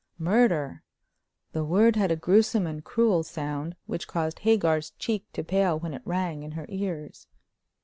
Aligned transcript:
Murder! 0.17 0.81
The 1.51 1.63
word 1.63 1.95
had 1.95 2.09
a 2.11 2.15
gruesome 2.15 2.65
and 2.65 2.83
cruel 2.83 3.21
sound, 3.21 3.75
which 3.85 4.07
caused 4.07 4.39
Hagar's 4.39 4.89
cheek 4.97 5.31
to 5.33 5.43
pale 5.43 5.77
when 5.77 5.93
it 5.93 6.01
rang 6.05 6.41
in 6.41 6.53
her 6.53 6.65
ears. 6.69 7.27